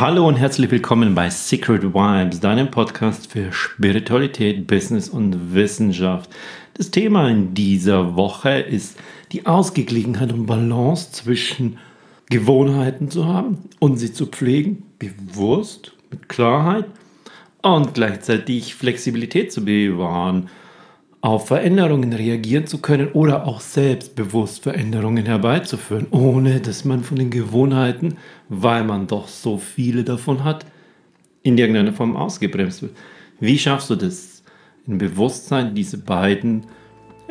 Hallo 0.00 0.26
und 0.26 0.34
herzlich 0.34 0.72
willkommen 0.72 1.14
bei 1.14 1.30
Secret 1.30 1.84
Vibes, 1.84 2.40
deinem 2.40 2.68
Podcast 2.68 3.30
für 3.30 3.52
Spiritualität, 3.52 4.66
Business 4.66 5.08
und 5.08 5.54
Wissenschaft. 5.54 6.30
Das 6.76 6.90
Thema 6.90 7.28
in 7.28 7.54
dieser 7.54 8.16
Woche 8.16 8.58
ist 8.58 8.98
die 9.30 9.46
Ausgeglichenheit 9.46 10.32
und 10.32 10.46
Balance 10.46 11.12
zwischen 11.12 11.78
Gewohnheiten 12.28 13.08
zu 13.08 13.26
haben 13.26 13.68
und 13.78 13.98
sie 13.98 14.12
zu 14.12 14.26
pflegen, 14.26 14.82
bewusst, 14.98 15.92
mit 16.10 16.28
Klarheit 16.28 16.86
und 17.62 17.94
gleichzeitig 17.94 18.74
Flexibilität 18.74 19.52
zu 19.52 19.64
bewahren 19.64 20.50
auf 21.24 21.46
Veränderungen 21.46 22.12
reagieren 22.12 22.66
zu 22.66 22.82
können 22.82 23.08
oder 23.14 23.46
auch 23.46 23.62
selbstbewusst 23.62 24.62
Veränderungen 24.62 25.24
herbeizuführen, 25.24 26.06
ohne 26.10 26.60
dass 26.60 26.84
man 26.84 27.02
von 27.02 27.16
den 27.16 27.30
Gewohnheiten, 27.30 28.18
weil 28.50 28.84
man 28.84 29.06
doch 29.06 29.26
so 29.26 29.56
viele 29.56 30.04
davon 30.04 30.44
hat, 30.44 30.66
in 31.42 31.56
irgendeiner 31.56 31.94
Form 31.94 32.14
ausgebremst 32.14 32.82
wird. 32.82 32.92
Wie 33.40 33.58
schaffst 33.58 33.88
du 33.88 33.96
das, 33.96 34.42
im 34.86 34.98
Bewusstsein 34.98 35.74
diese 35.74 35.96
beiden 35.96 36.66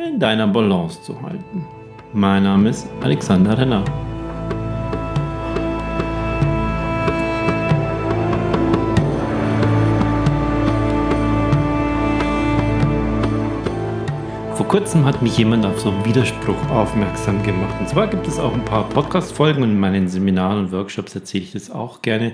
in 0.04 0.18
deiner 0.18 0.48
Balance 0.48 1.00
zu 1.04 1.22
halten? 1.22 1.64
Mein 2.12 2.42
Name 2.42 2.70
ist 2.70 2.88
Alexander 3.00 3.56
Renner. 3.56 3.84
Kurzem 14.74 15.04
hat 15.04 15.22
mich 15.22 15.38
jemand 15.38 15.64
auf 15.64 15.78
so 15.78 15.90
einen 15.90 16.04
Widerspruch 16.04 16.68
aufmerksam 16.68 17.40
gemacht. 17.44 17.76
Und 17.78 17.88
zwar 17.88 18.08
gibt 18.08 18.26
es 18.26 18.40
auch 18.40 18.52
ein 18.52 18.64
paar 18.64 18.88
Podcast-Folgen 18.88 19.62
und 19.62 19.70
in 19.70 19.78
meinen 19.78 20.08
Seminaren 20.08 20.58
und 20.58 20.72
Workshops 20.72 21.14
erzähle 21.14 21.44
ich 21.44 21.52
das 21.52 21.70
auch 21.70 22.02
gerne 22.02 22.32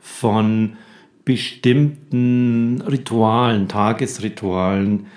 von 0.00 0.78
bestimmten 1.26 2.80
Ritualen, 2.80 3.68
Tagesritualen, 3.68 5.08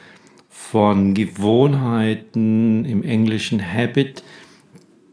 von 0.49 1.13
Gewohnheiten 1.13 2.83
im 2.83 3.01
englischen 3.01 3.61
Habit, 3.61 4.23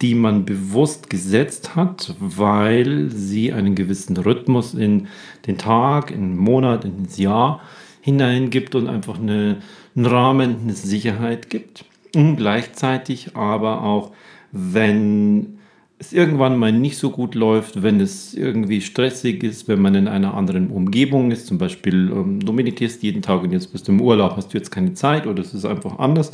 die 0.03 0.17
man 0.17 0.45
bewusst 0.45 1.09
gesetzt 1.09 1.77
hat, 1.77 2.17
weil 2.19 3.11
sie 3.13 3.53
einen 3.53 3.77
gewissen 3.77 4.17
Rhythmus 4.17 4.75
in 4.75 5.07
den 5.47 5.57
Tag, 5.57 6.11
in 6.11 6.31
den 6.31 6.37
Monat, 6.37 6.85
in 6.85 7.05
das 7.05 7.17
Jahr 7.17 7.61
hineingibt 8.01 8.75
und 8.75 8.89
einfach 8.89 9.21
eine, 9.21 9.59
einen 9.97 10.07
Rahmen, 10.07 10.57
eine 10.63 10.73
Sicherheit 10.73 11.51
gibt. 11.51 11.85
Und 12.15 12.37
gleichzeitig 12.37 13.37
aber 13.37 13.83
auch, 13.83 14.13
wenn 14.53 15.59
es 15.99 16.13
irgendwann 16.13 16.59
mal 16.59 16.73
nicht 16.73 16.99
so 16.99 17.11
gut 17.11 17.35
läuft, 17.35 17.83
wenn 17.83 18.01
es 18.01 18.35
irgendwie 18.35 18.81
stressig 18.81 19.43
ist, 19.43 19.69
wenn 19.69 19.81
man 19.81 19.95
in 19.95 20.09
einer 20.09 20.35
anderen 20.35 20.71
Umgebung 20.71 21.31
ist, 21.31 21.47
zum 21.47 21.59
Beispiel 21.59 22.11
ähm, 22.13 22.41
du 22.41 22.53
meditierst 22.53 23.03
jeden 23.03 23.23
Tag 23.23 23.43
und 23.43 23.53
jetzt 23.53 23.73
bist 23.73 23.89
du 23.89 23.93
im 23.93 24.01
Urlaub, 24.01 24.37
hast 24.37 24.53
du 24.53 24.59
jetzt 24.59 24.71
keine 24.71 24.95
Zeit 24.95 25.27
oder 25.27 25.43
es 25.43 25.55
ist 25.55 25.65
einfach 25.65 25.99
anders, 25.99 26.33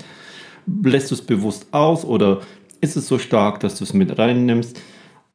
lässt 0.83 1.11
du 1.11 1.15
es 1.15 1.23
bewusst 1.23 1.67
aus 1.73 2.05
oder 2.05 2.41
ist 2.81 2.97
es 2.97 3.07
so 3.07 3.19
stark, 3.19 3.61
dass 3.61 3.77
du 3.77 3.85
es 3.85 3.93
mit 3.93 4.19
reinnimmst. 4.19 4.81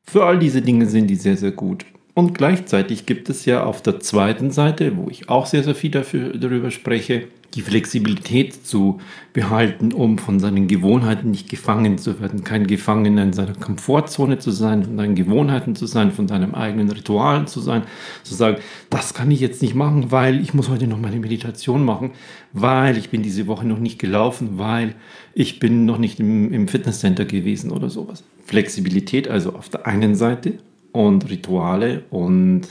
Für 0.03 0.25
all 0.25 0.39
diese 0.39 0.61
Dinge 0.61 0.87
sind 0.87 1.07
die 1.07 1.15
sehr, 1.15 1.37
sehr 1.37 1.51
gut. 1.51 1.85
Und 2.16 2.33
gleichzeitig 2.33 3.05
gibt 3.05 3.30
es 3.30 3.44
ja 3.44 3.66
auf 3.66 3.81
der 3.81 3.99
zweiten 3.99 4.49
Seite, 4.49 4.95
wo 4.95 5.09
ich 5.09 5.27
auch 5.27 5.45
sehr, 5.45 5.66
sehr 5.66 5.75
viel 5.75 5.91
dafür, 5.91 6.30
darüber 6.38 6.71
spreche, 6.71 7.27
die 7.55 7.61
Flexibilität 7.61 8.66
zu 8.66 9.02
behalten, 9.33 9.91
um 9.91 10.17
von 10.17 10.39
seinen 10.39 10.69
Gewohnheiten 10.69 11.31
nicht 11.31 11.49
gefangen 11.49 11.97
zu 11.97 12.21
werden, 12.21 12.45
kein 12.45 12.67
Gefangener 12.67 13.23
in 13.23 13.33
seiner 13.33 13.53
Komfortzone 13.53 14.39
zu 14.39 14.52
sein, 14.52 14.86
von 14.86 14.95
seinen 14.95 15.16
Gewohnheiten 15.16 15.75
zu 15.75 15.88
sein, 15.88 16.13
von 16.13 16.30
seinen 16.30 16.55
eigenen 16.55 16.89
Ritualen 16.89 17.47
zu 17.47 17.59
sein, 17.59 17.83
zu 18.23 18.33
sagen, 18.33 18.58
das 18.89 19.13
kann 19.13 19.30
ich 19.30 19.41
jetzt 19.41 19.61
nicht 19.61 19.75
machen, 19.75 20.09
weil 20.09 20.39
ich 20.39 20.53
muss 20.53 20.69
heute 20.69 20.88
noch 20.88 20.99
meine 20.99 21.19
Meditation 21.19 21.83
machen, 21.83 22.11
weil 22.53 22.97
ich 22.97 23.09
bin 23.09 23.23
diese 23.23 23.45
Woche 23.47 23.67
noch 23.67 23.80
nicht 23.80 23.99
gelaufen, 23.99 24.52
weil 24.53 24.95
ich 25.33 25.59
bin 25.59 25.83
noch 25.83 25.97
nicht 25.97 26.21
im, 26.21 26.53
im 26.53 26.70
Fitnesscenter 26.70 27.26
gewesen 27.26 27.71
oder 27.71 27.89
sowas. 27.89 28.23
Flexibilität 28.45 29.27
also 29.27 29.53
auf 29.53 29.67
der 29.67 29.86
einen 29.86 30.15
Seite 30.15 30.53
und 30.95 31.30
Rituale 31.30 32.04
und 32.10 32.61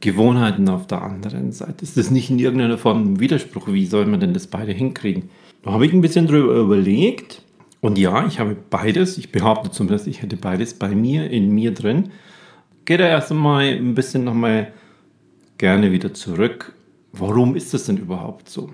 Gewohnheiten 0.00 0.68
auf 0.68 0.86
der 0.86 1.02
anderen 1.02 1.52
Seite. 1.52 1.82
Ist 1.82 1.96
das 1.96 2.10
nicht 2.10 2.28
in 2.28 2.38
irgendeiner 2.38 2.76
Form 2.76 3.14
ein 3.14 3.20
Widerspruch? 3.20 3.68
Wie 3.68 3.86
soll 3.86 4.04
man 4.06 4.20
denn 4.20 4.34
das 4.34 4.46
beide 4.46 4.72
hinkriegen? 4.72 5.30
Da 5.62 5.72
habe 5.72 5.86
ich 5.86 5.92
ein 5.94 6.02
bisschen 6.02 6.26
drüber 6.26 6.54
überlegt. 6.56 7.40
Und 7.80 7.98
ja, 7.98 8.26
ich 8.26 8.38
habe 8.38 8.56
beides. 8.68 9.16
Ich 9.16 9.32
behaupte 9.32 9.70
zumindest, 9.70 10.06
ich 10.06 10.20
hätte 10.20 10.36
beides 10.36 10.74
bei 10.74 10.94
mir, 10.94 11.30
in 11.30 11.54
mir 11.54 11.72
drin. 11.72 12.10
Gehe 12.84 12.98
da 12.98 13.06
erst 13.06 13.30
einmal 13.30 13.64
ein 13.64 13.94
bisschen 13.94 14.24
nochmal 14.24 14.72
gerne 15.56 15.90
wieder 15.90 16.12
zurück. 16.12 16.74
Warum 17.12 17.56
ist 17.56 17.72
das 17.72 17.86
denn 17.86 17.96
überhaupt 17.96 18.50
so? 18.50 18.70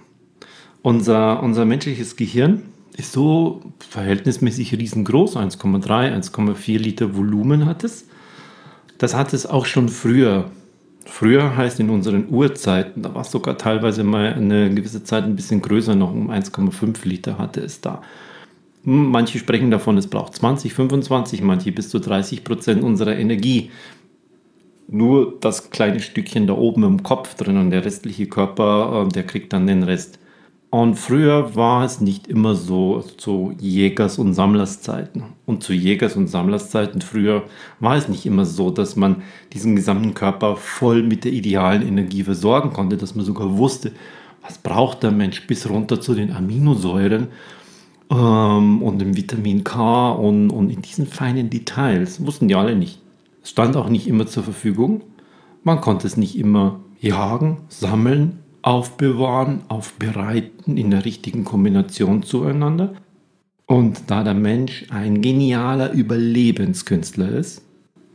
Unser, 0.83 1.43
unser 1.43 1.65
menschliches 1.65 2.17
Gehirn 2.17 2.63
ist 2.97 3.13
so 3.13 3.61
verhältnismäßig 3.79 4.77
riesengroß. 4.77 5.37
1,3, 5.37 6.13
1,4 6.13 6.79
Liter 6.79 7.17
Volumen 7.17 7.67
hat 7.67 7.85
es. 7.85 8.09
Das 9.01 9.15
hat 9.15 9.33
es 9.33 9.47
auch 9.47 9.65
schon 9.65 9.89
früher. 9.89 10.51
Früher 11.07 11.57
heißt 11.57 11.81
in 11.81 11.89
unseren 11.89 12.29
Urzeiten, 12.29 13.03
da 13.03 13.15
war 13.15 13.23
es 13.23 13.31
sogar 13.31 13.57
teilweise 13.57 14.05
mal 14.05 14.35
eine 14.35 14.69
gewisse 14.75 15.03
Zeit 15.03 15.25
ein 15.25 15.37
bisschen 15.37 15.63
größer, 15.63 15.95
noch 15.95 16.13
um 16.13 16.31
1,5 16.31 17.09
Liter 17.09 17.39
hatte 17.39 17.63
es 17.63 17.81
da. 17.81 18.03
Manche 18.83 19.39
sprechen 19.39 19.71
davon, 19.71 19.97
es 19.97 20.07
braucht 20.07 20.35
20, 20.35 20.75
25, 20.75 21.41
manche 21.41 21.73
bis 21.73 21.89
zu 21.89 21.99
30 21.99 22.45
Prozent 22.45 22.83
unserer 22.83 23.17
Energie. 23.17 23.71
Nur 24.87 25.39
das 25.41 25.71
kleine 25.71 26.01
Stückchen 26.01 26.47
da 26.47 26.53
oben 26.53 26.85
im 26.85 27.03
Kopf 27.03 27.35
drin 27.37 27.57
und 27.57 27.71
der 27.71 27.87
restliche 27.87 28.27
Körper, 28.27 29.07
äh, 29.07 29.13
der 29.13 29.23
kriegt 29.23 29.55
dann 29.55 29.67
den 29.67 29.83
Rest. 29.83 30.19
Und 30.71 30.95
früher 30.95 31.57
war 31.57 31.85
es 31.85 32.01
nicht 32.01 32.29
immer 32.29 32.55
so 32.55 33.01
zu 33.01 33.53
Jägers- 33.59 34.19
und 34.19 34.35
Sammlerszeiten. 34.35 35.25
Und 35.45 35.65
zu 35.65 35.73
Jägers- 35.73 36.15
und 36.15 36.29
Sammlerszeiten 36.29 37.01
früher 37.01 37.43
war 37.81 37.97
es 37.97 38.09
nicht 38.09 38.25
immer 38.25 38.45
so, 38.45 38.71
dass 38.71 38.95
man 38.95 39.23
diesen 39.53 39.75
gesamten 39.75 40.15
Körper 40.15 40.55
voll 40.55 41.03
mit 41.03 41.25
der 41.25 41.33
idealen 41.33 41.87
Energie 41.87 42.23
versorgen 42.23 42.73
konnte, 42.73 42.97
dass 42.97 43.17
man 43.17 43.25
sogar 43.25 43.59
wusste, 43.59 43.91
was 44.43 44.59
braucht 44.59 45.03
der 45.03 45.11
Mensch 45.11 45.45
bis 45.49 45.69
runter 45.69 46.01
zu 46.01 46.15
den 46.15 46.33
Aminosäuren 46.33 47.27
ähm, 48.09 48.81
und 48.81 49.01
dem 49.01 49.17
Vitamin 49.17 49.65
K 49.65 50.11
und, 50.13 50.51
und 50.51 50.71
in 50.71 50.83
diesen 50.83 51.07
feinen 51.07 51.51
Details. 51.51 52.25
Wussten 52.25 52.47
die 52.47 52.55
alle 52.55 52.77
nicht. 52.77 53.01
Es 53.43 53.51
stand 53.51 53.77
auch 53.77 53.89
nicht 53.89 54.07
immer 54.07 54.29
zur 54.29 54.45
Verfügung. 54.45 55.03
Man 55.65 55.81
konnte 55.81 56.07
es 56.07 56.17
nicht 56.17 56.39
immer 56.39 56.79
jagen, 57.01 57.59
sammeln, 57.69 58.40
aufbewahren, 58.63 59.63
aufbereiten 59.69 60.77
in 60.77 60.91
der 60.91 61.05
richtigen 61.05 61.45
Kombination 61.45 62.23
zueinander. 62.23 62.95
Und 63.67 64.03
da 64.09 64.25
der 64.25 64.35
Mensch 64.35 64.87
ein 64.91 65.23
genialer 65.23 65.93
Überlebenskünstler 65.93 67.29
ist, 67.29 67.63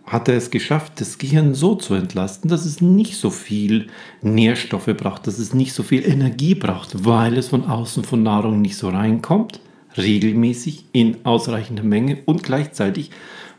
hat 0.05 0.27
er 0.27 0.35
es 0.35 0.51
geschafft, 0.51 1.01
das 1.01 1.17
Gehirn 1.17 1.55
so 1.55 1.75
zu 1.75 1.95
entlasten, 1.95 2.49
dass 2.49 2.65
es 2.65 2.79
nicht 2.79 3.17
so 3.17 3.29
viel 3.29 3.87
Nährstoffe 4.21 4.93
braucht, 4.97 5.25
dass 5.25 5.39
es 5.39 5.53
nicht 5.53 5.73
so 5.73 5.81
viel 5.81 6.05
Energie 6.05 6.53
braucht, 6.53 7.05
weil 7.05 7.37
es 7.37 7.47
von 7.47 7.65
außen 7.65 8.03
von 8.03 8.21
Nahrung 8.21 8.61
nicht 8.61 8.77
so 8.77 8.89
reinkommt, 8.89 9.61
regelmäßig 9.97 10.85
in 10.91 11.25
ausreichender 11.25 11.83
Menge 11.83 12.19
und 12.25 12.43
gleichzeitig, 12.43 13.09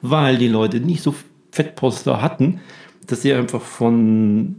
weil 0.02 0.38
die 0.38 0.48
Leute 0.48 0.80
nicht 0.80 1.02
so 1.02 1.14
Fettposter 1.50 2.22
hatten, 2.22 2.60
dass 3.06 3.22
sie 3.22 3.32
einfach 3.32 3.62
von 3.62 4.56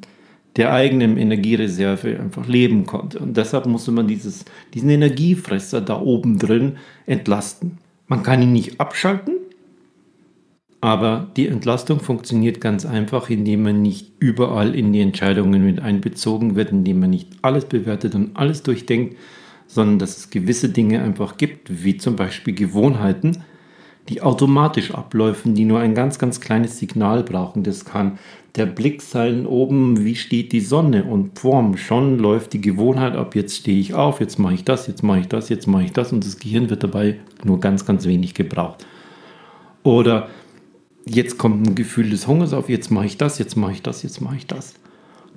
der 0.57 0.73
eigenen 0.73 1.17
Energiereserve 1.17 2.19
einfach 2.19 2.47
leben 2.47 2.85
konnte. 2.85 3.19
Und 3.19 3.37
deshalb 3.37 3.67
musste 3.67 3.91
man 3.91 4.07
dieses, 4.07 4.45
diesen 4.73 4.89
Energiefresser 4.89 5.81
da 5.81 6.01
oben 6.01 6.39
drin 6.39 6.77
entlasten. 7.05 7.77
Man 8.07 8.23
kann 8.23 8.41
ihn 8.41 8.53
nicht 8.53 8.79
abschalten, 8.79 9.35
aber 10.81 11.27
die 11.37 11.47
Entlastung 11.47 11.99
funktioniert 11.99 12.59
ganz 12.61 12.85
einfach, 12.85 13.29
indem 13.29 13.63
man 13.63 13.81
nicht 13.81 14.11
überall 14.19 14.75
in 14.75 14.93
die 14.93 15.01
Entscheidungen 15.01 15.63
mit 15.63 15.79
einbezogen 15.79 16.55
wird, 16.55 16.71
indem 16.71 17.01
man 17.01 17.11
nicht 17.11 17.29
alles 17.41 17.65
bewertet 17.65 18.15
und 18.15 18.35
alles 18.35 18.63
durchdenkt, 18.63 19.15
sondern 19.67 19.99
dass 19.99 20.17
es 20.17 20.29
gewisse 20.29 20.69
Dinge 20.69 21.01
einfach 21.01 21.37
gibt, 21.37 21.83
wie 21.83 21.97
zum 21.97 22.15
Beispiel 22.15 22.55
Gewohnheiten, 22.55 23.43
die 24.09 24.21
automatisch 24.21 24.93
abläufen, 24.93 25.53
die 25.55 25.65
nur 25.65 25.79
ein 25.79 25.95
ganz, 25.95 26.19
ganz 26.19 26.39
kleines 26.39 26.77
Signal 26.77 27.23
brauchen. 27.23 27.63
Das 27.63 27.85
kann 27.85 28.17
der 28.55 28.65
Blick 28.65 29.01
sein 29.01 29.45
oben, 29.45 30.03
wie 30.03 30.15
steht 30.15 30.51
die 30.51 30.61
Sonne 30.61 31.03
und 31.03 31.37
vorm 31.37 31.77
schon 31.77 32.17
läuft 32.17 32.53
die 32.53 32.61
Gewohnheit 32.61 33.15
ab, 33.15 33.35
jetzt 33.35 33.55
stehe 33.55 33.79
ich 33.79 33.93
auf, 33.93 34.19
jetzt 34.19 34.39
mache 34.39 34.55
ich 34.55 34.63
das, 34.63 34.87
jetzt 34.87 35.03
mache 35.03 35.19
ich 35.19 35.27
das, 35.27 35.49
jetzt 35.49 35.67
mache 35.67 35.83
ich 35.83 35.91
das 35.91 36.11
und 36.11 36.25
das 36.25 36.39
Gehirn 36.39 36.69
wird 36.69 36.83
dabei 36.83 37.19
nur 37.43 37.59
ganz, 37.59 37.85
ganz 37.85 38.05
wenig 38.05 38.33
gebraucht. 38.33 38.85
Oder 39.83 40.29
jetzt 41.05 41.37
kommt 41.37 41.67
ein 41.67 41.75
Gefühl 41.75 42.09
des 42.09 42.27
Hungers 42.27 42.53
auf, 42.53 42.67
jetzt 42.67 42.89
mache 42.89 43.05
ich 43.05 43.17
das, 43.17 43.37
jetzt 43.37 43.55
mache 43.55 43.73
ich 43.73 43.83
das, 43.83 44.01
jetzt 44.01 44.21
mache 44.21 44.37
ich 44.37 44.47
das. 44.47 44.73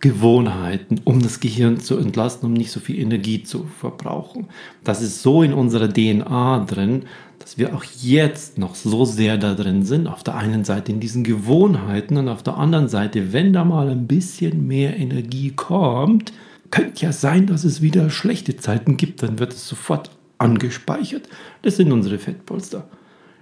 Gewohnheiten, 0.01 1.01
um 1.05 1.21
das 1.23 1.41
Gehirn 1.41 1.79
zu 1.79 1.99
entlasten, 1.99 2.49
um 2.49 2.55
nicht 2.55 2.71
so 2.71 2.81
viel 2.81 2.99
Energie 2.99 3.43
zu 3.43 3.67
verbrauchen. 3.79 4.49
Das 4.83 5.03
ist 5.03 5.23
so 5.23 5.43
in 5.43 5.53
unserer 5.53 5.89
DNA 5.89 6.65
drin, 6.65 7.03
dass 7.39 7.59
wir 7.59 7.75
auch 7.75 7.85
jetzt 8.01 8.59
noch 8.59 8.75
so 8.75 9.05
sehr 9.05 9.37
da 9.37 9.55
drin 9.55 9.85
sind. 9.85 10.07
Auf 10.07 10.23
der 10.23 10.37
einen 10.37 10.65
Seite 10.65 10.93
in 10.93 11.01
diesen 11.01 11.23
Gewohnheiten 11.23 12.17
und 12.17 12.29
auf 12.29 12.43
der 12.43 12.57
anderen 12.57 12.89
Seite, 12.89 13.33
wenn 13.33 13.53
da 13.53 13.65
mal 13.65 13.89
ein 13.89 14.07
bisschen 14.07 14.67
mehr 14.67 14.97
Energie 14.97 15.51
kommt, 15.51 16.33
könnte 16.71 17.05
ja 17.05 17.13
sein, 17.13 17.47
dass 17.47 17.65
es 17.65 17.83
wieder 17.83 18.11
schlechte 18.11 18.57
Zeiten 18.57 18.97
gibt, 18.97 19.23
dann 19.23 19.39
wird 19.39 19.53
es 19.53 19.69
sofort 19.69 20.11
angespeichert. 20.39 21.29
Das 21.63 21.77
sind 21.77 21.93
unsere 21.93 22.19
Fettpolster. 22.19 22.89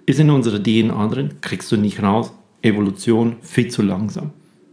Ist 0.06 0.20
in 0.20 0.30
unserer 0.30 0.62
DNA 0.62 1.06
drin, 1.08 1.34
kriegst 1.40 1.70
du 1.70 1.76
nicht 1.76 2.02
raus. 2.02 2.32
Evolution 2.62 3.36
viel 3.42 3.68
zu 3.68 3.82
langsam. 3.82 4.30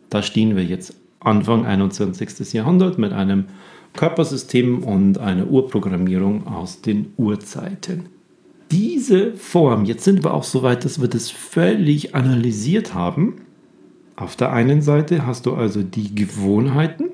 Da 0.10 0.24
stehen 0.24 0.56
wir 0.56 0.64
jetzt 0.64 0.96
Anfang 1.26 1.66
21. 1.66 2.54
Jahrhundert 2.54 2.98
mit 2.98 3.12
einem 3.12 3.46
Körpersystem 3.94 4.84
und 4.84 5.18
einer 5.18 5.48
Urprogrammierung 5.48 6.48
aus 6.48 6.82
den 6.82 7.14
Urzeiten. 7.18 8.10
Diese 8.72 9.34
Form, 9.34 9.86
jetzt 9.86 10.04
sind 10.04 10.24
wir 10.24 10.34
auch 10.34 10.44
so 10.44 10.64
weit, 10.64 10.86
dass 10.86 11.00
wir 11.00 11.08
das 11.08 11.30
völlig 11.30 12.16
analysiert 12.16 12.94
haben. 12.94 13.42
Auf 14.16 14.36
der 14.36 14.52
einen 14.52 14.82
Seite 14.82 15.26
hast 15.26 15.46
du 15.46 15.54
also 15.54 15.84
die 15.84 16.14
Gewohnheiten 16.14 17.06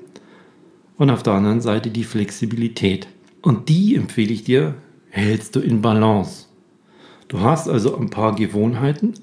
und 0.96 1.10
auf 1.10 1.22
der 1.22 1.34
anderen 1.34 1.60
Seite 1.60 1.90
die 1.90 2.04
Flexibilität. 2.04 3.08
Und 3.42 3.68
die 3.68 3.96
empfehle 3.96 4.32
ich 4.32 4.44
dir, 4.44 4.74
hältst 5.10 5.56
du 5.56 5.60
in 5.60 5.82
Balance. 5.82 6.46
Du 7.28 7.40
hast 7.40 7.68
also 7.68 7.96
ein 7.96 8.10
paar 8.10 8.34
Gewohnheiten, 8.34 9.14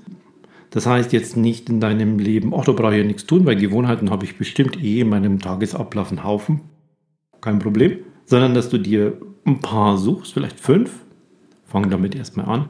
das 0.72 0.86
heißt 0.86 1.14
jetzt 1.14 1.36
nicht 1.36 1.70
in 1.70 1.80
deinem 1.80 2.20
Leben, 2.20 2.54
ach, 2.54 2.66
da 2.66 2.74
brauche 2.74 2.94
ich 2.94 3.00
ja 3.00 3.06
nichts 3.06 3.26
tun, 3.26 3.46
weil 3.46 3.56
Gewohnheiten 3.56 4.12
habe 4.12 4.26
ich 4.26 4.38
bestimmt 4.38 4.82
eh 4.82 5.02
in 5.02 5.10
meinem 5.10 5.40
Tagesablauf 5.40 6.10
einen 6.10 6.24
Haufen. 6.24 6.62
Kein 7.42 7.60
Problem. 7.60 8.00
Sondern 8.26 8.54
dass 8.54 8.70
du 8.70 8.78
dir 8.78 9.18
ein 9.46 9.60
paar 9.60 9.98
suchst, 9.98 10.34
vielleicht 10.34 10.60
fünf. 10.60 10.92
Fang 11.66 11.90
damit 11.90 12.16
erstmal 12.16 12.46
an. 12.46 12.70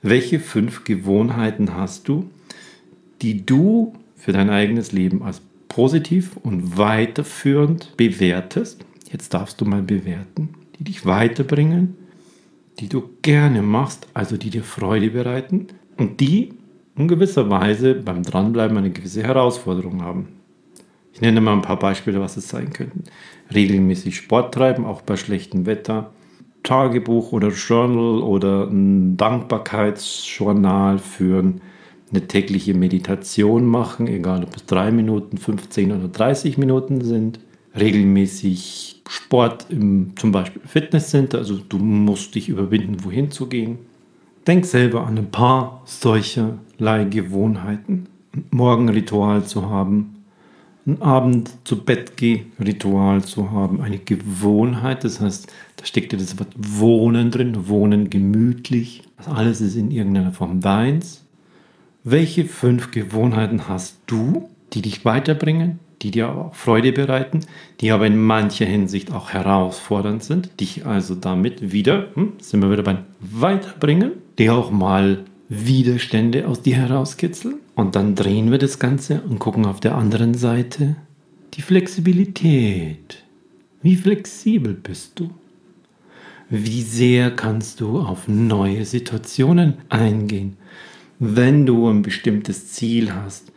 Welche 0.00 0.40
fünf 0.40 0.84
Gewohnheiten 0.84 1.74
hast 1.74 2.08
du, 2.08 2.30
die 3.22 3.44
du 3.44 3.94
für 4.16 4.32
dein 4.32 4.50
eigenes 4.50 4.92
Leben 4.92 5.22
als 5.22 5.42
positiv 5.68 6.36
und 6.38 6.78
weiterführend 6.78 7.96
bewertest? 7.96 8.84
Jetzt 9.10 9.34
darfst 9.34 9.60
du 9.60 9.64
mal 9.64 9.82
bewerten, 9.82 10.50
die 10.78 10.84
dich 10.84 11.04
weiterbringen, 11.04 11.96
die 12.80 12.88
du 12.88 13.10
gerne 13.22 13.62
machst, 13.62 14.08
also 14.14 14.36
die 14.36 14.50
dir 14.50 14.64
Freude 14.64 15.10
bereiten 15.10 15.68
und 15.96 16.20
die 16.20 16.54
in 16.96 17.08
gewisser 17.08 17.50
Weise 17.50 17.94
beim 17.94 18.22
Dranbleiben 18.22 18.76
eine 18.76 18.90
gewisse 18.90 19.22
Herausforderung 19.22 20.02
haben. 20.02 20.28
Ich 21.12 21.20
nenne 21.20 21.40
mal 21.40 21.52
ein 21.52 21.62
paar 21.62 21.78
Beispiele, 21.78 22.20
was 22.20 22.36
es 22.36 22.48
sein 22.48 22.72
könnten. 22.72 23.04
Regelmäßig 23.54 24.16
Sport 24.16 24.54
treiben, 24.54 24.84
auch 24.84 25.02
bei 25.02 25.16
schlechtem 25.16 25.66
Wetter. 25.66 26.10
Tagebuch 26.64 27.32
oder 27.32 27.50
Journal 27.50 28.22
oder 28.22 28.68
ein 28.68 29.16
Dankbarkeitsjournal 29.16 30.98
führen. 30.98 31.60
Eine 32.10 32.26
tägliche 32.26 32.74
Meditation 32.74 33.66
machen, 33.66 34.06
egal 34.06 34.44
ob 34.44 34.56
es 34.56 34.66
3 34.66 34.90
Minuten, 34.90 35.36
15 35.36 35.92
oder 35.92 36.08
30 36.08 36.58
Minuten 36.58 37.02
sind. 37.02 37.38
Regelmäßig 37.78 39.02
Sport 39.08 39.66
im 39.68 40.16
zum 40.16 40.32
Beispiel 40.32 40.62
Fitnesscenter, 40.64 41.38
also 41.38 41.58
du 41.68 41.78
musst 41.78 42.34
dich 42.34 42.48
überwinden, 42.48 43.04
wohin 43.04 43.30
zu 43.30 43.46
gehen. 43.46 43.78
Denk 44.46 44.66
selber 44.66 45.06
an 45.06 45.16
ein 45.16 45.30
paar 45.30 45.82
solcher 45.86 46.58
Gewohnheiten. 46.78 48.06
Ein 48.34 48.44
Morgenritual 48.50 49.44
zu 49.44 49.70
haben, 49.70 50.14
ein 50.86 51.00
Abend 51.00 51.50
zu 51.64 51.82
Bett 51.82 52.16
geh 52.16 52.42
Ritual 52.60 53.24
zu 53.24 53.50
haben, 53.50 53.80
eine 53.80 53.98
Gewohnheit, 53.98 55.04
das 55.04 55.20
heißt, 55.20 55.50
da 55.76 55.86
steckt 55.86 56.12
ja 56.12 56.18
das 56.18 56.38
Wort 56.38 56.52
Wohnen 56.58 57.30
drin, 57.30 57.68
Wohnen 57.68 58.10
gemütlich, 58.10 59.02
das 59.16 59.28
alles 59.28 59.60
ist 59.62 59.76
in 59.76 59.90
irgendeiner 59.90 60.32
Form 60.32 60.60
deins. 60.60 61.24
Welche 62.02 62.44
fünf 62.44 62.90
Gewohnheiten 62.90 63.66
hast 63.66 63.96
du, 64.06 64.50
die 64.74 64.82
dich 64.82 65.06
weiterbringen, 65.06 65.78
die 66.02 66.10
dir 66.10 66.28
aber 66.28 66.46
auch 66.46 66.54
Freude 66.54 66.92
bereiten, 66.92 67.40
die 67.80 67.90
aber 67.90 68.06
in 68.06 68.22
mancher 68.22 68.66
Hinsicht 68.66 69.10
auch 69.10 69.30
herausfordernd 69.30 70.22
sind, 70.22 70.60
dich 70.60 70.84
also 70.84 71.14
damit 71.14 71.72
wieder, 71.72 72.08
hm, 72.12 72.34
sind 72.40 72.60
wir 72.60 72.70
wieder 72.70 72.82
beim 72.82 72.98
Weiterbringen, 73.20 74.12
die 74.38 74.50
auch 74.50 74.70
mal 74.70 75.24
Widerstände 75.48 76.48
aus 76.48 76.62
dir 76.62 76.76
herauskitzeln. 76.76 77.56
Und 77.74 77.96
dann 77.96 78.14
drehen 78.14 78.50
wir 78.50 78.58
das 78.58 78.78
Ganze 78.78 79.20
und 79.22 79.38
gucken 79.38 79.66
auf 79.66 79.80
der 79.80 79.94
anderen 79.94 80.34
Seite 80.34 80.96
die 81.54 81.62
Flexibilität. 81.62 83.24
Wie 83.82 83.96
flexibel 83.96 84.74
bist 84.74 85.18
du? 85.20 85.30
Wie 86.50 86.82
sehr 86.82 87.30
kannst 87.30 87.80
du 87.80 88.00
auf 88.00 88.28
neue 88.28 88.84
Situationen 88.84 89.74
eingehen? 89.88 90.56
Wenn 91.18 91.66
du 91.66 91.88
ein 91.88 92.02
bestimmtes 92.02 92.72
Ziel 92.72 93.12
hast, 93.14 93.52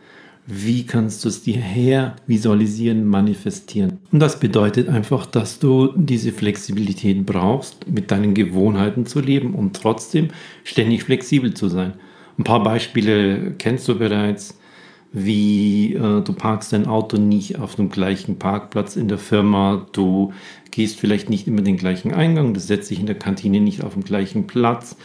wie 0.50 0.86
kannst 0.86 1.22
du 1.24 1.28
es 1.28 1.42
dir 1.42 1.60
her 1.60 2.16
visualisieren, 2.26 3.06
manifestieren? 3.06 3.98
Und 4.10 4.20
das 4.20 4.40
bedeutet 4.40 4.88
einfach, 4.88 5.26
dass 5.26 5.58
du 5.58 5.92
diese 5.94 6.32
Flexibilität 6.32 7.26
brauchst, 7.26 7.86
mit 7.86 8.10
deinen 8.10 8.32
Gewohnheiten 8.32 9.04
zu 9.04 9.20
leben 9.20 9.52
und 9.54 9.76
trotzdem 9.76 10.28
ständig 10.64 11.04
flexibel 11.04 11.52
zu 11.52 11.68
sein. 11.68 11.92
Ein 12.38 12.44
paar 12.44 12.62
Beispiele 12.62 13.56
kennst 13.58 13.86
du 13.88 13.98
bereits, 13.98 14.58
wie 15.12 15.92
äh, 15.92 16.22
du 16.22 16.32
parkst 16.32 16.72
dein 16.72 16.86
Auto 16.86 17.18
nicht 17.18 17.58
auf 17.58 17.74
dem 17.74 17.90
gleichen 17.90 18.38
Parkplatz 18.38 18.96
in 18.96 19.08
der 19.08 19.18
Firma, 19.18 19.86
du 19.92 20.32
gehst 20.70 20.98
vielleicht 20.98 21.28
nicht 21.28 21.46
immer 21.46 21.60
den 21.60 21.76
gleichen 21.76 22.14
Eingang, 22.14 22.54
du 22.54 22.60
setzt 22.60 22.90
dich 22.90 23.00
in 23.00 23.06
der 23.06 23.18
Kantine 23.18 23.60
nicht 23.60 23.84
auf 23.84 23.92
dem 23.92 24.04
gleichen 24.04 24.46
Platz 24.46 24.96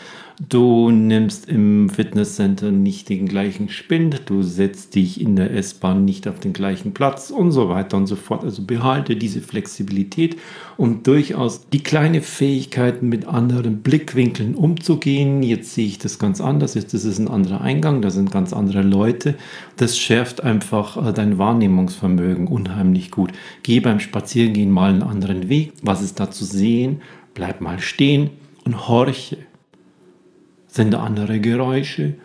Du 0.50 0.90
nimmst 0.90 1.48
im 1.48 1.90
Fitnesscenter 1.90 2.72
nicht 2.72 3.08
den 3.10 3.28
gleichen 3.28 3.70
Spind, 3.70 4.24
du 4.26 4.42
setzt 4.42 4.96
dich 4.96 5.22
in 5.22 5.36
der 5.36 5.54
S-Bahn 5.54 6.06
nicht 6.06 6.28
auf 6.28 6.40
den 6.40 6.54
gleichen 6.54 6.96
Platz 6.96 7.30
und 7.30 7.52
so 7.52 7.70
weiter 7.70 7.98
und 7.98 8.08
so 8.08 8.16
fort. 8.16 8.44
Also 8.44 8.64
behalte 8.66 9.16
diese 9.16 9.42
Flexibilität, 9.42 10.38
um 10.76 11.04
durchaus 11.04 11.70
die 11.70 11.84
kleine 11.84 12.22
Fähigkeit 12.22 13.04
mit 13.04 13.28
anderen 13.28 13.84
Blickwinkeln 13.84 14.56
umzugehen. 14.56 15.44
Jetzt 15.44 15.76
sehe 15.76 15.86
ich 15.86 16.00
das 16.00 16.18
ganz 16.18 16.42
anders, 16.42 16.74
jetzt 16.74 16.96
ist 16.96 17.06
es 17.06 17.20
ein 17.20 17.28
anderer 17.28 17.62
Eingang, 17.62 18.02
da 18.02 18.10
sind 18.10 18.32
ganz 18.32 18.54
andere 18.54 18.82
Leute. 18.82 19.36
Das 19.78 20.00
schärft 20.00 20.44
einfach 20.44 20.98
äh, 20.98 21.14
dein 21.14 21.38
Wahrnehmungsvermögen 21.38 22.48
unheimlich 22.48 23.12
gut. 23.12 23.32
Geh 23.62 23.80
beim 23.82 24.00
Spazierengehen 24.00 24.72
mal 24.72 24.90
einen 24.90 25.04
anderen 25.04 25.48
Weg. 25.48 25.74
Was 25.84 26.02
ist 26.02 26.20
da 26.20 26.32
zu 26.32 26.44
sehen? 26.44 27.02
Bleib 27.36 27.62
mal 27.62 27.80
stehen 27.80 28.32
und 28.66 28.88
horche 28.88 29.38
sind 30.74 30.96
andere 30.96 31.40
Geräusche. 31.40 32.16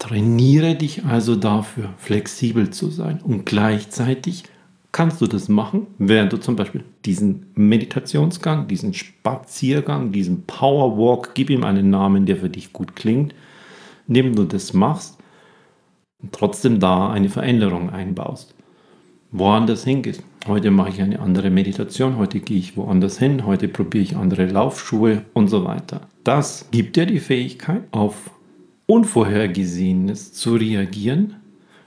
Trainiere 0.00 0.74
dich 0.74 1.04
also 1.04 1.36
dafür, 1.36 1.94
flexibel 1.96 2.70
zu 2.70 2.90
sein. 2.90 3.20
Und 3.22 3.46
gleichzeitig 3.46 4.42
kannst 4.90 5.20
du 5.20 5.28
das 5.28 5.48
machen, 5.48 5.86
während 5.98 6.32
du 6.32 6.38
zum 6.38 6.56
Beispiel 6.56 6.82
diesen 7.04 7.46
Meditationsgang, 7.54 8.66
diesen 8.66 8.94
Spaziergang, 8.94 10.10
diesen 10.10 10.42
Powerwalk, 10.42 11.30
gib 11.34 11.50
ihm 11.50 11.62
einen 11.62 11.88
Namen, 11.88 12.26
der 12.26 12.38
für 12.38 12.50
dich 12.50 12.72
gut 12.72 12.96
klingt, 12.96 13.32
indem 14.08 14.34
du 14.34 14.42
das 14.42 14.72
machst 14.72 15.16
und 16.20 16.32
trotzdem 16.32 16.80
da 16.80 17.12
eine 17.12 17.28
Veränderung 17.28 17.90
einbaust. 17.90 18.56
Woanders 19.30 19.84
hingehst. 19.84 20.22
Heute 20.48 20.72
mache 20.72 20.90
ich 20.90 21.00
eine 21.00 21.20
andere 21.20 21.50
Meditation, 21.50 22.18
heute 22.18 22.40
gehe 22.40 22.58
ich 22.58 22.76
woanders 22.76 23.18
hin, 23.18 23.46
heute 23.46 23.68
probiere 23.68 24.02
ich 24.02 24.16
andere 24.16 24.46
Laufschuhe 24.46 25.24
und 25.32 25.48
so 25.48 25.64
weiter. 25.64 26.08
Das 26.24 26.68
gibt 26.70 26.96
dir 26.96 27.04
die 27.04 27.20
Fähigkeit, 27.20 27.82
auf 27.90 28.30
Unvorhergesehenes 28.86 30.32
zu 30.32 30.56
reagieren, 30.56 31.36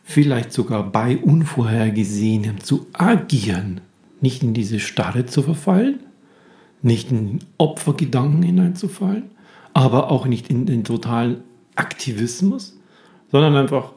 vielleicht 0.03 0.53
sogar 0.53 0.91
bei 0.91 1.17
Unvorhergesehenem 1.17 2.59
zu 2.59 2.85
agieren, 2.93 3.81
nicht 4.21 4.43
in 4.43 4.53
diese 4.53 4.79
Starre 4.79 5.25
zu 5.25 5.41
verfallen, 5.41 6.01
nicht 6.83 7.11
in 7.11 7.39
Opfergedanken 7.57 8.43
hineinzufallen, 8.43 9.23
aber 9.73 10.11
auch 10.11 10.27
nicht 10.27 10.51
in 10.51 10.67
den 10.67 10.83
totalen 10.83 11.41
Aktivismus, 11.75 12.79
sondern 13.31 13.55
einfach 13.55 13.93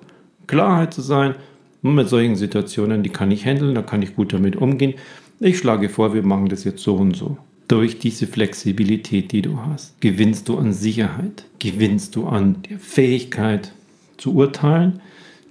Klarheit 0.47 0.95
zu 0.95 1.03
sein, 1.03 1.35
mit 1.83 2.09
solchen 2.09 2.37
Situationen, 2.37 3.03
die 3.03 3.11
kann 3.11 3.31
ich 3.31 3.45
handeln, 3.45 3.75
da 3.75 3.83
kann 3.83 4.03
ich 4.03 4.17
gut 4.17 4.33
damit 4.33 4.57
umgehen. 4.57 4.95
Ich 5.39 5.59
schlage 5.59 5.89
vor, 5.89 6.13
wir 6.15 6.23
machen 6.23 6.49
das 6.49 6.65
jetzt 6.65 6.83
so 6.83 6.97
und 6.97 7.17
so. 7.17 7.39
Durch 7.71 8.01
diese 8.01 8.27
Flexibilität, 8.27 9.31
die 9.31 9.43
du 9.43 9.61
hast, 9.61 10.01
gewinnst 10.01 10.49
du 10.49 10.59
an 10.59 10.73
Sicherheit, 10.73 11.45
gewinnst 11.61 12.17
du 12.17 12.27
an 12.27 12.63
der 12.69 12.81
Fähigkeit 12.81 13.71
zu 14.17 14.35
urteilen, 14.35 15.01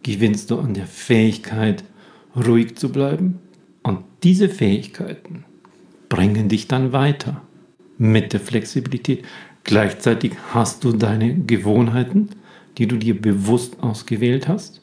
gewinnst 0.03 0.51
du 0.51 0.59
an 0.59 0.73
der 0.73 0.85
Fähigkeit, 0.85 1.85
ruhig 2.35 2.75
zu 2.75 2.91
bleiben. 2.91 3.39
Und 3.83 3.99
diese 4.23 4.49
Fähigkeiten 4.49 5.45
bringen 6.09 6.49
dich 6.49 6.67
dann 6.67 6.91
weiter 6.91 7.41
mit 7.97 8.33
der 8.33 8.41
Flexibilität. 8.41 9.23
Gleichzeitig 9.63 10.33
hast 10.51 10.83
du 10.83 10.91
deine 10.91 11.33
Gewohnheiten, 11.33 12.31
die 12.77 12.87
du 12.87 12.97
dir 12.97 13.17
bewusst 13.17 13.81
ausgewählt 13.81 14.49
hast. 14.49 14.81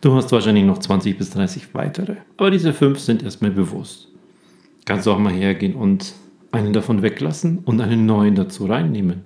Du 0.00 0.14
hast 0.14 0.32
wahrscheinlich 0.32 0.64
noch 0.64 0.78
20 0.78 1.18
bis 1.18 1.28
30 1.28 1.74
weitere. 1.74 2.16
Aber 2.38 2.50
diese 2.50 2.72
fünf 2.72 3.00
sind 3.00 3.22
erstmal 3.22 3.50
bewusst. 3.50 4.08
Kannst 4.86 5.06
du 5.06 5.12
auch 5.12 5.18
mal 5.18 5.34
hergehen 5.34 5.74
und 5.74 6.14
einen 6.52 6.72
davon 6.72 7.02
weglassen 7.02 7.58
und 7.58 7.80
einen 7.80 8.06
neuen 8.06 8.34
dazu 8.34 8.66
reinnehmen. 8.66 9.24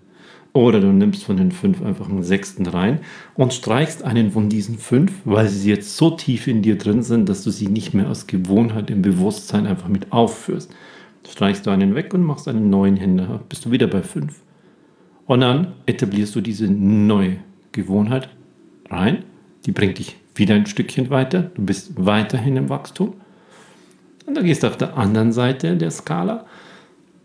Oder 0.52 0.80
du 0.80 0.86
nimmst 0.92 1.24
von 1.24 1.36
den 1.36 1.50
fünf 1.50 1.82
einfach 1.82 2.08
einen 2.08 2.22
sechsten 2.22 2.66
rein 2.66 3.00
und 3.34 3.52
streichst 3.52 4.04
einen 4.04 4.30
von 4.30 4.48
diesen 4.48 4.78
fünf, 4.78 5.12
weil 5.24 5.48
sie 5.48 5.68
jetzt 5.68 5.96
so 5.96 6.10
tief 6.10 6.46
in 6.46 6.62
dir 6.62 6.78
drin 6.78 7.02
sind, 7.02 7.28
dass 7.28 7.42
du 7.42 7.50
sie 7.50 7.66
nicht 7.66 7.92
mehr 7.92 8.08
aus 8.08 8.28
Gewohnheit 8.28 8.88
im 8.88 9.02
Bewusstsein 9.02 9.66
einfach 9.66 9.88
mit 9.88 10.12
aufführst. 10.12 10.72
Streichst 11.28 11.66
du 11.66 11.70
einen 11.70 11.96
weg 11.96 12.14
und 12.14 12.22
machst 12.22 12.46
einen 12.46 12.70
neuen 12.70 12.96
Händer, 12.96 13.40
bist 13.48 13.64
du 13.64 13.72
wieder 13.72 13.88
bei 13.88 14.02
fünf. 14.02 14.42
Und 15.26 15.40
dann 15.40 15.72
etablierst 15.86 16.36
du 16.36 16.40
diese 16.40 16.68
neue 16.68 17.38
Gewohnheit 17.72 18.28
rein, 18.90 19.24
die 19.66 19.72
bringt 19.72 19.98
dich 19.98 20.16
wieder 20.36 20.54
ein 20.54 20.66
Stückchen 20.66 21.10
weiter, 21.10 21.50
du 21.54 21.64
bist 21.64 21.92
weiterhin 21.96 22.56
im 22.56 22.68
Wachstum. 22.68 23.14
Und 24.26 24.36
dann 24.36 24.44
gehst 24.44 24.62
du 24.62 24.68
auf 24.68 24.76
der 24.76 24.96
anderen 24.96 25.32
Seite 25.32 25.76
der 25.76 25.90
Skala 25.90 26.46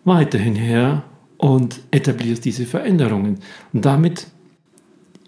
weiterhin 0.04 0.56
her 0.56 1.04
und 1.38 1.80
etablierst 1.92 2.46
diese 2.46 2.66
Veränderungen. 2.66 3.40
Und 3.74 3.86
damit 3.86 4.28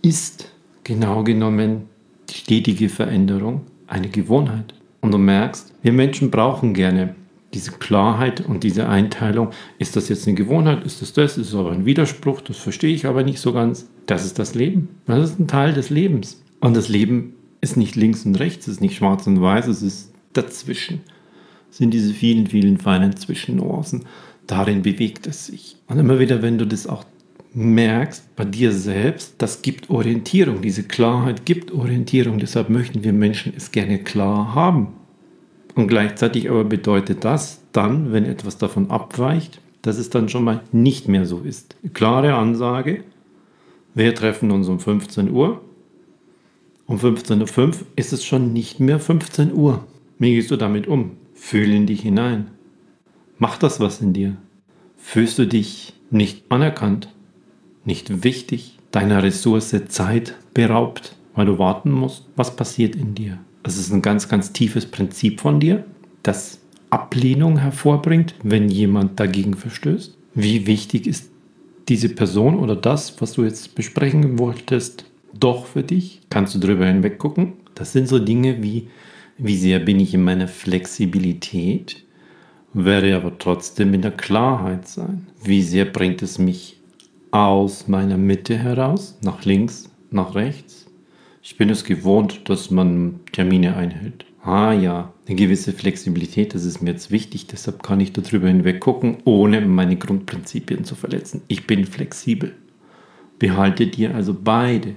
ist 0.01 0.51
genau 0.83 1.23
genommen 1.23 1.83
die 2.29 2.35
stetige 2.35 2.89
Veränderung 2.89 3.61
eine 3.87 4.09
Gewohnheit. 4.09 4.73
Und 5.01 5.11
du 5.11 5.17
merkst, 5.17 5.73
wir 5.81 5.93
Menschen 5.93 6.31
brauchen 6.31 6.73
gerne 6.73 7.15
diese 7.53 7.71
Klarheit 7.71 8.41
und 8.41 8.63
diese 8.63 8.87
Einteilung. 8.87 9.49
Ist 9.77 9.95
das 9.95 10.09
jetzt 10.09 10.27
eine 10.27 10.35
Gewohnheit? 10.35 10.85
Ist 10.85 11.01
das 11.01 11.13
das? 11.13 11.37
Ist 11.37 11.49
es 11.49 11.55
aber 11.55 11.71
ein 11.71 11.85
Widerspruch? 11.85 12.41
Das 12.41 12.57
verstehe 12.57 12.93
ich 12.93 13.05
aber 13.05 13.23
nicht 13.23 13.39
so 13.39 13.51
ganz. 13.51 13.89
Das 14.05 14.25
ist 14.25 14.39
das 14.39 14.55
Leben. 14.55 14.89
Das 15.05 15.31
ist 15.31 15.39
ein 15.39 15.47
Teil 15.47 15.73
des 15.73 15.89
Lebens. 15.89 16.41
Und 16.61 16.77
das 16.77 16.87
Leben 16.87 17.33
ist 17.59 17.77
nicht 17.77 17.95
links 17.95 18.25
und 18.25 18.35
rechts, 18.35 18.67
es 18.67 18.75
ist 18.75 18.81
nicht 18.81 18.95
schwarz 18.95 19.27
und 19.27 19.41
weiß, 19.41 19.67
es 19.67 19.81
ist 19.81 20.13
dazwischen. 20.33 21.01
Es 21.69 21.77
sind 21.77 21.93
diese 21.93 22.13
vielen, 22.13 22.47
vielen 22.47 22.77
feinen 22.77 23.15
Zwischennuancen 23.15 24.05
darin 24.47 24.81
bewegt 24.81 25.27
es 25.27 25.47
sich. 25.47 25.77
Und 25.87 25.99
immer 25.99 26.19
wieder, 26.19 26.41
wenn 26.41 26.57
du 26.57 26.65
das 26.65 26.87
auch 26.87 27.05
merkst 27.53 28.35
bei 28.35 28.45
dir 28.45 28.71
selbst, 28.71 29.35
das 29.39 29.61
gibt 29.61 29.89
Orientierung, 29.89 30.61
diese 30.61 30.83
Klarheit 30.83 31.45
gibt 31.45 31.71
Orientierung. 31.71 32.39
Deshalb 32.39 32.69
möchten 32.69 33.03
wir 33.03 33.13
Menschen 33.13 33.53
es 33.55 33.71
gerne 33.71 33.99
klar 33.99 34.55
haben. 34.55 34.87
Und 35.75 35.87
gleichzeitig 35.87 36.49
aber 36.49 36.63
bedeutet 36.63 37.23
das 37.23 37.61
dann, 37.71 38.11
wenn 38.11 38.25
etwas 38.25 38.57
davon 38.57 38.89
abweicht, 38.89 39.61
dass 39.81 39.97
es 39.97 40.09
dann 40.09 40.29
schon 40.29 40.43
mal 40.43 40.61
nicht 40.71 41.07
mehr 41.07 41.25
so 41.25 41.39
ist. 41.39 41.75
Klare 41.93 42.35
Ansage, 42.35 43.03
wir 43.93 44.15
treffen 44.15 44.51
uns 44.51 44.67
um 44.67 44.79
15 44.79 45.31
Uhr. 45.31 45.61
Um 46.85 46.97
15.05 46.97 47.59
Uhr 47.59 47.73
ist 47.95 48.13
es 48.13 48.25
schon 48.25 48.53
nicht 48.53 48.79
mehr 48.79 48.99
15 48.99 49.53
Uhr. 49.53 49.85
Wie 50.19 50.35
gehst 50.35 50.51
du 50.51 50.57
damit 50.57 50.87
um? 50.87 51.11
Fühl 51.33 51.71
in 51.71 51.85
dich 51.85 52.01
hinein. 52.01 52.51
Macht 53.41 53.63
das 53.63 53.79
was 53.79 54.01
in 54.01 54.13
dir? 54.13 54.37
Fühlst 54.97 55.39
du 55.39 55.47
dich 55.47 55.93
nicht 56.11 56.43
anerkannt, 56.49 57.09
nicht 57.85 58.23
wichtig, 58.23 58.77
deiner 58.91 59.23
Ressource 59.23 59.75
Zeit 59.87 60.35
beraubt, 60.53 61.15
weil 61.33 61.47
du 61.47 61.57
warten 61.57 61.89
musst? 61.89 62.27
Was 62.35 62.55
passiert 62.55 62.95
in 62.95 63.15
dir? 63.15 63.39
Es 63.63 63.79
ist 63.79 63.91
ein 63.91 64.03
ganz, 64.03 64.29
ganz 64.29 64.53
tiefes 64.53 64.85
Prinzip 64.85 65.41
von 65.41 65.59
dir, 65.59 65.85
das 66.21 66.59
Ablehnung 66.91 67.57
hervorbringt, 67.57 68.35
wenn 68.43 68.69
jemand 68.69 69.19
dagegen 69.19 69.55
verstößt. 69.55 70.15
Wie 70.35 70.67
wichtig 70.67 71.07
ist 71.07 71.31
diese 71.89 72.09
Person 72.09 72.59
oder 72.59 72.75
das, 72.75 73.19
was 73.21 73.33
du 73.33 73.43
jetzt 73.43 73.73
besprechen 73.73 74.37
wolltest, 74.37 75.05
doch 75.33 75.65
für 75.65 75.81
dich? 75.81 76.21
Kannst 76.29 76.53
du 76.53 76.59
drüber 76.59 76.85
hinweg 76.85 77.17
gucken? 77.17 77.53
Das 77.73 77.91
sind 77.91 78.07
so 78.07 78.19
Dinge 78.19 78.61
wie, 78.61 78.89
wie 79.39 79.57
sehr 79.57 79.79
bin 79.79 79.99
ich 79.99 80.13
in 80.13 80.23
meiner 80.23 80.47
Flexibilität? 80.47 82.03
Werde 82.73 83.15
aber 83.15 83.37
trotzdem 83.37 83.93
in 83.93 84.01
der 84.01 84.11
Klarheit 84.11 84.87
sein. 84.87 85.27
Wie 85.43 85.61
sehr 85.61 85.85
bringt 85.85 86.21
es 86.21 86.37
mich 86.37 86.79
aus 87.31 87.87
meiner 87.87 88.17
Mitte 88.17 88.57
heraus, 88.57 89.17
nach 89.21 89.45
links, 89.45 89.89
nach 90.09 90.35
rechts? 90.35 90.85
Ich 91.43 91.57
bin 91.57 91.69
es 91.69 91.83
gewohnt, 91.83 92.49
dass 92.49 92.71
man 92.71 93.19
Termine 93.31 93.75
einhält. 93.75 94.25
Ah 94.43 94.73
ja, 94.73 95.13
eine 95.27 95.35
gewisse 95.35 95.71
Flexibilität, 95.71 96.55
das 96.55 96.65
ist 96.65 96.81
mir 96.81 96.91
jetzt 96.91 97.11
wichtig, 97.11 97.47
deshalb 97.47 97.83
kann 97.83 97.99
ich 97.99 98.11
darüber 98.11 98.47
hinweg 98.47 98.79
gucken, 98.79 99.17
ohne 99.23 99.61
meine 99.61 99.97
Grundprinzipien 99.97 100.83
zu 100.83 100.95
verletzen. 100.95 101.41
Ich 101.47 101.67
bin 101.67 101.85
flexibel. 101.85 102.55
Behalte 103.37 103.87
dir 103.87 104.15
also 104.15 104.35
beide, 104.35 104.95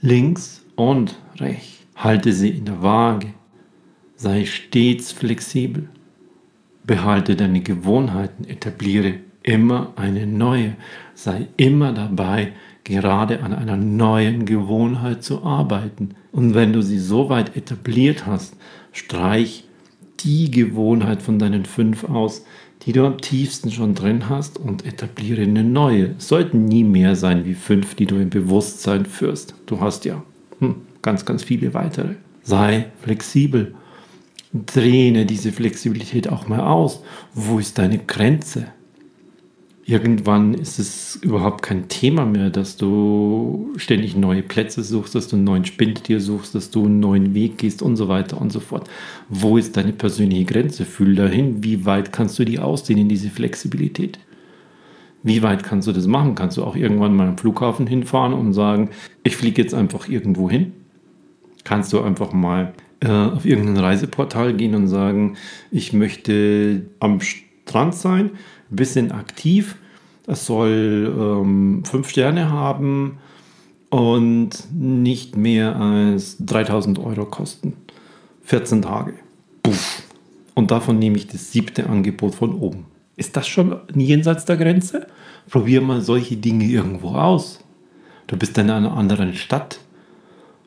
links 0.00 0.64
und 0.76 1.18
rechts. 1.36 1.78
Halte 1.96 2.32
sie 2.32 2.50
in 2.50 2.64
der 2.64 2.82
Waage. 2.82 3.34
Sei 4.14 4.44
stets 4.44 5.10
flexibel. 5.10 5.88
Behalte 6.88 7.36
deine 7.36 7.60
Gewohnheiten, 7.60 8.48
etabliere 8.48 9.16
immer 9.42 9.92
eine 9.96 10.26
neue. 10.26 10.74
Sei 11.14 11.46
immer 11.58 11.92
dabei, 11.92 12.52
gerade 12.82 13.42
an 13.42 13.52
einer 13.52 13.76
neuen 13.76 14.46
Gewohnheit 14.46 15.22
zu 15.22 15.44
arbeiten. 15.44 16.14
Und 16.32 16.54
wenn 16.54 16.72
du 16.72 16.80
sie 16.80 16.98
so 16.98 17.28
weit 17.28 17.56
etabliert 17.58 18.24
hast, 18.24 18.56
streich 18.92 19.64
die 20.20 20.50
Gewohnheit 20.50 21.20
von 21.20 21.38
deinen 21.38 21.66
fünf 21.66 22.04
aus, 22.04 22.46
die 22.86 22.92
du 22.92 23.04
am 23.04 23.18
tiefsten 23.18 23.70
schon 23.70 23.94
drin 23.94 24.30
hast 24.30 24.58
und 24.58 24.86
etabliere 24.86 25.42
eine 25.42 25.64
neue. 25.64 26.14
Es 26.16 26.28
sollten 26.28 26.64
nie 26.64 26.84
mehr 26.84 27.16
sein 27.16 27.44
wie 27.44 27.54
fünf, 27.54 27.96
die 27.96 28.06
du 28.06 28.16
im 28.16 28.30
Bewusstsein 28.30 29.04
führst. 29.04 29.54
Du 29.66 29.78
hast 29.82 30.06
ja 30.06 30.22
hm, 30.60 30.76
ganz, 31.02 31.26
ganz 31.26 31.44
viele 31.44 31.74
weitere. 31.74 32.14
Sei 32.42 32.86
flexibel 33.02 33.74
Dehne 34.52 35.26
diese 35.26 35.52
Flexibilität 35.52 36.28
auch 36.28 36.48
mal 36.48 36.60
aus. 36.60 37.02
Wo 37.34 37.58
ist 37.58 37.78
deine 37.78 37.98
Grenze? 37.98 38.68
Irgendwann 39.84 40.52
ist 40.52 40.78
es 40.78 41.16
überhaupt 41.16 41.62
kein 41.62 41.88
Thema 41.88 42.26
mehr, 42.26 42.50
dass 42.50 42.76
du 42.76 43.72
ständig 43.76 44.16
neue 44.16 44.42
Plätze 44.42 44.82
suchst, 44.82 45.14
dass 45.14 45.28
du 45.28 45.36
einen 45.36 45.44
neuen 45.44 45.64
Spindtier 45.64 46.20
suchst, 46.20 46.54
dass 46.54 46.70
du 46.70 46.84
einen 46.84 47.00
neuen 47.00 47.34
Weg 47.34 47.56
gehst 47.56 47.80
und 47.80 47.96
so 47.96 48.06
weiter 48.06 48.38
und 48.38 48.52
so 48.52 48.60
fort. 48.60 48.88
Wo 49.30 49.56
ist 49.56 49.78
deine 49.78 49.92
persönliche 49.92 50.44
Grenze? 50.44 50.84
Fühl 50.84 51.14
dahin, 51.14 51.64
wie 51.64 51.86
weit 51.86 52.12
kannst 52.12 52.38
du 52.38 52.44
die 52.44 52.58
ausdehnen, 52.58 53.08
diese 53.08 53.30
Flexibilität? 53.30 54.18
Wie 55.22 55.42
weit 55.42 55.62
kannst 55.62 55.88
du 55.88 55.92
das 55.92 56.06
machen? 56.06 56.34
Kannst 56.34 56.58
du 56.58 56.64
auch 56.64 56.76
irgendwann 56.76 57.16
mal 57.16 57.28
am 57.28 57.38
Flughafen 57.38 57.86
hinfahren 57.86 58.34
und 58.34 58.52
sagen, 58.52 58.90
ich 59.24 59.36
fliege 59.36 59.62
jetzt 59.62 59.74
einfach 59.74 60.08
irgendwo 60.08 60.50
hin? 60.50 60.72
Kannst 61.64 61.92
du 61.94 62.00
einfach 62.00 62.32
mal 62.32 62.74
äh, 63.00 63.08
auf 63.08 63.44
irgendein 63.44 63.76
Reiseportal 63.76 64.54
gehen 64.54 64.74
und 64.74 64.88
sagen, 64.88 65.36
ich 65.70 65.92
möchte 65.92 66.86
am 66.98 67.20
Strand 67.20 67.94
sein, 67.94 68.30
ein 68.70 68.76
bisschen 68.76 69.12
aktiv, 69.12 69.76
es 70.26 70.46
soll 70.46 71.14
ähm, 71.16 71.84
fünf 71.84 72.08
Sterne 72.08 72.50
haben 72.50 73.18
und 73.88 74.50
nicht 74.72 75.36
mehr 75.36 75.76
als 75.76 76.36
3000 76.40 76.98
Euro 76.98 77.24
kosten. 77.24 77.74
14 78.42 78.82
Tage. 78.82 79.14
Puff. 79.62 80.02
Und 80.54 80.70
davon 80.70 80.98
nehme 80.98 81.16
ich 81.16 81.28
das 81.28 81.52
siebte 81.52 81.88
Angebot 81.88 82.34
von 82.34 82.54
oben. 82.54 82.86
Ist 83.16 83.36
das 83.36 83.46
schon 83.46 83.76
jenseits 83.94 84.44
der 84.44 84.56
Grenze? 84.56 85.06
Probier 85.48 85.80
mal 85.80 86.00
solche 86.00 86.36
Dinge 86.36 86.64
irgendwo 86.64 87.10
aus. 87.10 87.64
Du 88.26 88.36
bist 88.36 88.58
in 88.58 88.70
einer 88.70 88.96
anderen 88.96 89.34
Stadt 89.34 89.78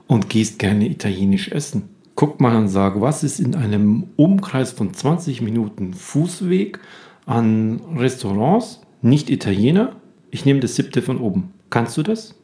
und 0.07 0.29
gehst 0.29 0.59
gerne 0.59 0.87
italienisch 0.87 1.49
essen 1.49 1.89
guck 2.21 2.39
mal 2.39 2.55
und 2.55 2.67
sag, 2.67 3.01
was 3.01 3.23
ist 3.23 3.39
in 3.39 3.55
einem 3.55 4.09
Umkreis 4.15 4.71
von 4.71 4.93
20 4.93 5.41
Minuten 5.41 5.95
Fußweg 5.95 6.77
an 7.25 7.81
Restaurants, 7.97 8.79
nicht 9.01 9.31
Italiener? 9.31 9.95
Ich 10.29 10.45
nehme 10.45 10.59
das 10.59 10.75
siebte 10.75 11.01
von 11.01 11.17
oben. 11.19 11.51
Kannst 11.71 11.97
du 11.97 12.03
das? 12.03 12.35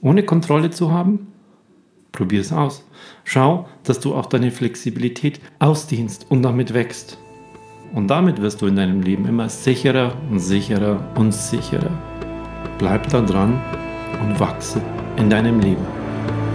Ohne 0.00 0.22
Kontrolle 0.22 0.70
zu 0.70 0.90
haben? 0.90 1.26
Probier 2.12 2.40
es 2.40 2.50
aus. 2.50 2.88
Schau, 3.24 3.68
dass 3.84 4.00
du 4.00 4.14
auch 4.14 4.24
deine 4.24 4.50
Flexibilität 4.50 5.38
ausdehnst 5.58 6.24
und 6.30 6.40
damit 6.40 6.72
wächst. 6.72 7.18
Und 7.92 8.08
damit 8.08 8.40
wirst 8.40 8.62
du 8.62 8.68
in 8.68 8.76
deinem 8.76 9.02
Leben 9.02 9.26
immer 9.26 9.50
sicherer 9.50 10.14
und 10.30 10.38
sicherer 10.38 10.98
und 11.14 11.34
sicherer. 11.34 11.90
Bleib 12.78 13.06
da 13.10 13.20
dran 13.20 13.60
und 14.26 14.40
wachse 14.40 14.80
in 15.18 15.28
deinem 15.28 15.60
Leben. 15.60 15.84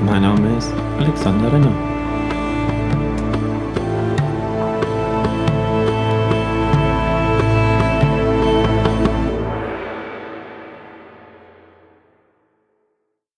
Mein 0.03 0.23
Name 0.23 0.57
ist 0.57 0.73
Alexander 0.97 1.53
Renner. 1.53 1.90